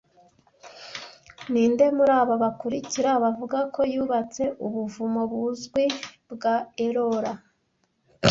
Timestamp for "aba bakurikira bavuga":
2.21-3.59